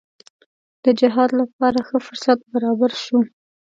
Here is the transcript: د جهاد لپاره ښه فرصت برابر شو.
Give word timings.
د 0.83 0.85
جهاد 0.99 1.31
لپاره 1.41 1.79
ښه 1.87 1.97
فرصت 2.07 2.39
برابر 2.53 2.91
شو. 3.03 3.19